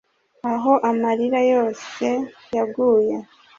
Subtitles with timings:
[0.51, 2.05] Aho amarira yose
[2.55, 3.15] yaguye